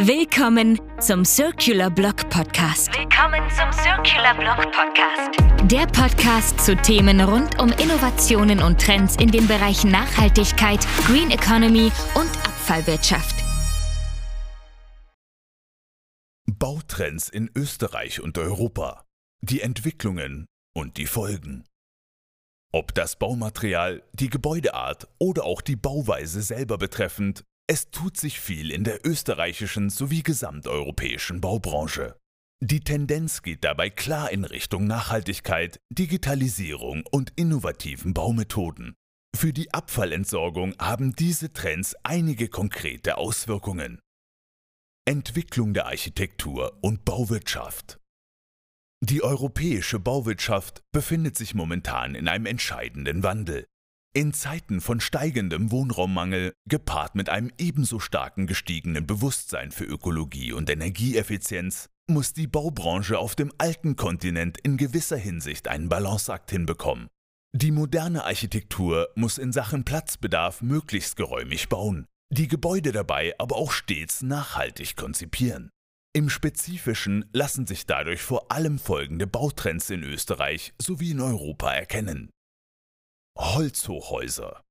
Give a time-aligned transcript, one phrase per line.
[0.00, 2.96] Willkommen zum Circular Block Podcast.
[2.96, 5.40] Willkommen zum Circular Block Podcast.
[5.68, 11.90] Der Podcast zu Themen rund um Innovationen und Trends in den Bereichen Nachhaltigkeit, Green Economy
[12.14, 13.42] und Abfallwirtschaft.
[16.46, 19.04] Bautrends in Österreich und Europa.
[19.40, 20.46] Die Entwicklungen
[20.76, 21.64] und die Folgen.
[22.70, 28.70] Ob das Baumaterial, die Gebäudeart oder auch die Bauweise selber betreffend, es tut sich viel
[28.70, 32.16] in der österreichischen sowie gesamteuropäischen Baubranche.
[32.60, 38.96] Die Tendenz geht dabei klar in Richtung Nachhaltigkeit, Digitalisierung und innovativen Baumethoden.
[39.36, 44.00] Für die Abfallentsorgung haben diese Trends einige konkrete Auswirkungen.
[45.06, 48.00] Entwicklung der Architektur und Bauwirtschaft
[49.04, 53.66] Die europäische Bauwirtschaft befindet sich momentan in einem entscheidenden Wandel.
[54.18, 60.68] In Zeiten von steigendem Wohnraummangel, gepaart mit einem ebenso starken gestiegenen Bewusstsein für Ökologie und
[60.68, 67.06] Energieeffizienz, muss die Baubranche auf dem alten Kontinent in gewisser Hinsicht einen Balanceakt hinbekommen.
[67.54, 72.04] Die moderne Architektur muss in Sachen Platzbedarf möglichst geräumig bauen,
[72.34, 75.70] die Gebäude dabei aber auch stets nachhaltig konzipieren.
[76.12, 82.30] Im Spezifischen lassen sich dadurch vor allem folgende Bautrends in Österreich sowie in Europa erkennen.
[83.38, 84.64] Holzhochhäuser.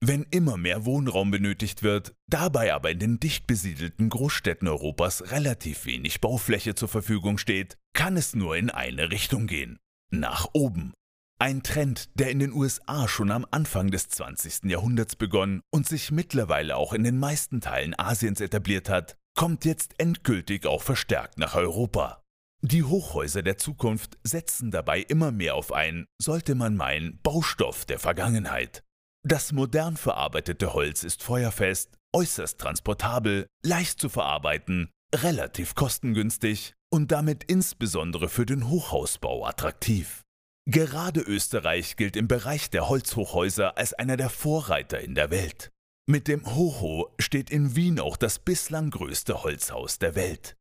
[0.00, 5.86] Wenn immer mehr Wohnraum benötigt wird, dabei aber in den dicht besiedelten Großstädten Europas relativ
[5.86, 9.78] wenig Baufläche zur Verfügung steht, kann es nur in eine Richtung gehen.
[10.10, 10.92] Nach oben.
[11.38, 14.64] Ein Trend, der in den USA schon am Anfang des 20.
[14.70, 19.98] Jahrhunderts begonnen und sich mittlerweile auch in den meisten Teilen Asiens etabliert hat, kommt jetzt
[19.98, 22.22] endgültig auch verstärkt nach Europa.
[22.62, 27.98] Die Hochhäuser der Zukunft setzen dabei immer mehr auf einen, sollte man meinen, Baustoff der
[27.98, 28.82] Vergangenheit.
[29.24, 37.44] Das modern verarbeitete Holz ist feuerfest, äußerst transportabel, leicht zu verarbeiten, relativ kostengünstig und damit
[37.44, 40.22] insbesondere für den Hochhausbau attraktiv.
[40.68, 45.70] Gerade Österreich gilt im Bereich der Holzhochhäuser als einer der Vorreiter in der Welt.
[46.08, 50.56] Mit dem Hoho steht in Wien auch das bislang größte Holzhaus der Welt.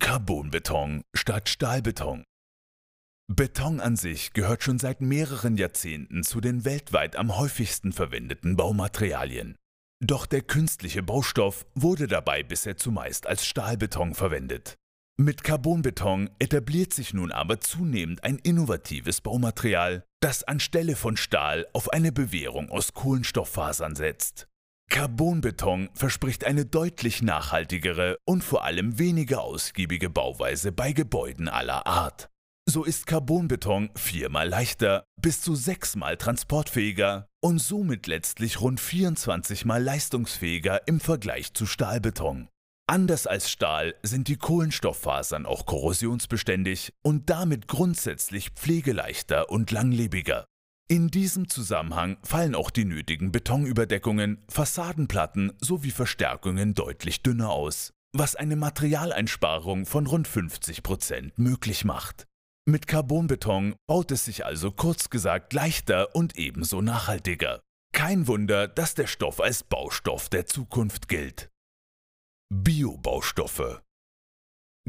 [0.00, 2.24] Carbonbeton statt Stahlbeton.
[3.32, 9.56] Beton an sich gehört schon seit mehreren Jahrzehnten zu den weltweit am häufigsten verwendeten Baumaterialien.
[10.00, 14.74] Doch der künstliche Baustoff wurde dabei bisher zumeist als Stahlbeton verwendet.
[15.16, 21.88] Mit Carbonbeton etabliert sich nun aber zunehmend ein innovatives Baumaterial, das anstelle von Stahl auf
[21.92, 24.48] eine Bewährung aus Kohlenstofffasern setzt.
[24.94, 32.30] Carbonbeton verspricht eine deutlich nachhaltigere und vor allem weniger ausgiebige Bauweise bei Gebäuden aller Art.
[32.64, 39.82] So ist Carbonbeton viermal leichter, bis zu sechsmal transportfähiger und somit letztlich rund 24 mal
[39.82, 42.48] leistungsfähiger im Vergleich zu Stahlbeton.
[42.86, 50.46] Anders als Stahl sind die Kohlenstofffasern auch korrosionsbeständig und damit grundsätzlich pflegeleichter und langlebiger.
[50.86, 58.36] In diesem Zusammenhang fallen auch die nötigen Betonüberdeckungen, Fassadenplatten sowie Verstärkungen deutlich dünner aus, was
[58.36, 62.26] eine Materialeinsparung von rund 50 Prozent möglich macht.
[62.66, 67.60] Mit Carbonbeton baut es sich also kurz gesagt leichter und ebenso nachhaltiger.
[67.94, 71.50] Kein Wunder, dass der Stoff als Baustoff der Zukunft gilt.
[72.52, 73.80] Biobaustoffe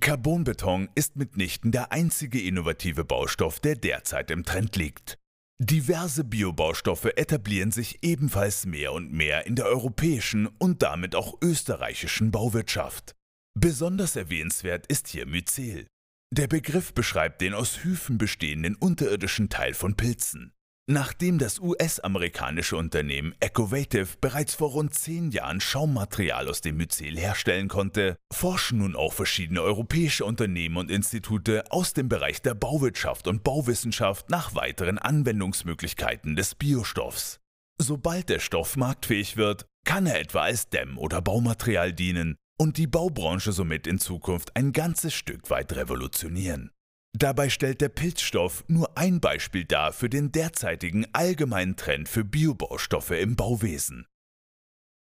[0.00, 5.18] Carbonbeton ist mitnichten der einzige innovative Baustoff, der derzeit im Trend liegt.
[5.60, 12.32] Diverse Biobaustoffe etablieren sich ebenfalls mehr und mehr in der europäischen und damit auch österreichischen
[12.32, 13.14] Bauwirtschaft.
[13.56, 15.86] Besonders erwähnenswert ist hier Myzel.
[16.32, 20.53] Der Begriff beschreibt den aus Hyphen bestehenden unterirdischen Teil von Pilzen.
[20.86, 27.68] Nachdem das US-amerikanische Unternehmen Ecovative bereits vor rund zehn Jahren Schaummaterial aus dem Myzel herstellen
[27.68, 33.42] konnte, forschen nun auch verschiedene europäische Unternehmen und Institute aus dem Bereich der Bauwirtschaft und
[33.42, 37.40] Bauwissenschaft nach weiteren Anwendungsmöglichkeiten des Biostoffs.
[37.80, 42.86] Sobald der Stoff marktfähig wird, kann er etwa als Dämm- oder Baumaterial dienen und die
[42.86, 46.72] Baubranche somit in Zukunft ein ganzes Stück weit revolutionieren.
[47.16, 53.12] Dabei stellt der Pilzstoff nur ein Beispiel dar für den derzeitigen allgemeinen Trend für Biobaustoffe
[53.12, 54.06] im Bauwesen.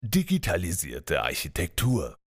[0.03, 2.19] Digitalisierte Architektur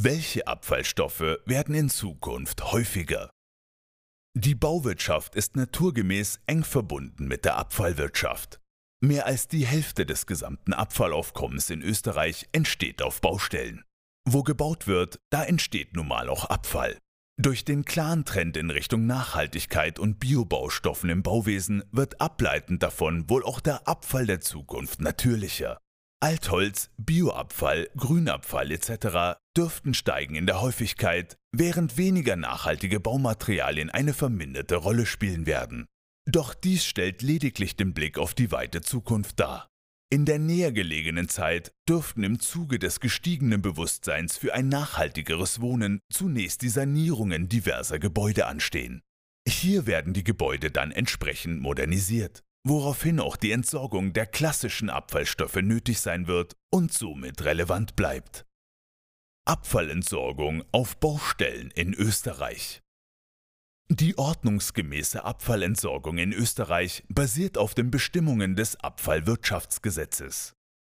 [0.00, 3.30] Welche Abfallstoffe werden in Zukunft häufiger?
[4.32, 8.60] Die Bauwirtschaft ist naturgemäß eng verbunden mit der Abfallwirtschaft.
[9.00, 13.82] Mehr als die Hälfte des gesamten Abfallaufkommens in Österreich entsteht auf Baustellen.
[14.24, 16.96] Wo gebaut wird, da entsteht nun mal auch Abfall.
[17.36, 23.44] Durch den klaren Trend in Richtung Nachhaltigkeit und Biobaustoffen im Bauwesen wird ableitend davon wohl
[23.44, 25.76] auch der Abfall der Zukunft natürlicher.
[26.20, 29.38] Altholz, Bioabfall, Grünabfall etc.
[29.58, 35.86] dürften steigen in der Häufigkeit, während weniger nachhaltige Baumaterialien eine verminderte Rolle spielen werden.
[36.30, 39.68] Doch dies stellt lediglich den Blick auf die weite Zukunft dar.
[40.10, 46.00] In der näher gelegenen Zeit dürften im Zuge des gestiegenen Bewusstseins für ein nachhaltigeres Wohnen
[46.10, 49.02] zunächst die Sanierungen diverser Gebäude anstehen.
[49.46, 56.00] Hier werden die Gebäude dann entsprechend modernisiert woraufhin auch die Entsorgung der klassischen Abfallstoffe nötig
[56.00, 58.44] sein wird und somit relevant bleibt.
[59.48, 62.82] Abfallentsorgung auf Baustellen in Österreich
[63.88, 70.52] Die ordnungsgemäße Abfallentsorgung in Österreich basiert auf den Bestimmungen des Abfallwirtschaftsgesetzes.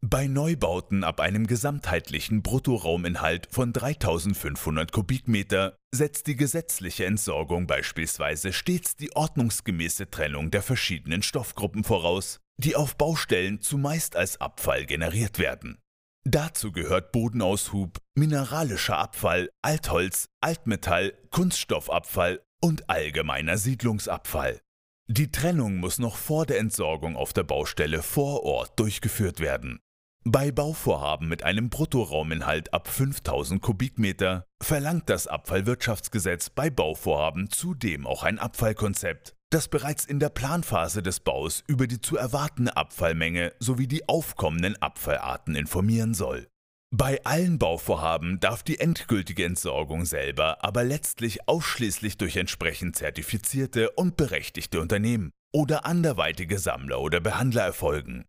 [0.05, 8.97] Bei Neubauten ab einem gesamtheitlichen Bruttorauminhalt von 3500 Kubikmeter setzt die gesetzliche Entsorgung beispielsweise stets
[8.97, 15.80] die ordnungsgemäße Trennung der verschiedenen Stoffgruppen voraus, die auf Baustellen zumeist als Abfall generiert werden.
[16.23, 24.61] Dazu gehört Bodenaushub, mineralischer Abfall, Altholz, Altmetall, Kunststoffabfall und allgemeiner Siedlungsabfall.
[25.07, 29.79] Die Trennung muss noch vor der Entsorgung auf der Baustelle vor Ort durchgeführt werden.
[30.23, 38.21] Bei Bauvorhaben mit einem Bruttorauminhalt ab 5000 Kubikmeter verlangt das Abfallwirtschaftsgesetz bei Bauvorhaben zudem auch
[38.21, 43.87] ein Abfallkonzept, das bereits in der Planphase des Baus über die zu erwartende Abfallmenge sowie
[43.87, 46.47] die aufkommenden Abfallarten informieren soll.
[46.93, 54.17] Bei allen Bauvorhaben darf die endgültige Entsorgung selber aber letztlich ausschließlich durch entsprechend zertifizierte und
[54.17, 58.25] berechtigte Unternehmen oder anderweitige Sammler oder Behandler erfolgen.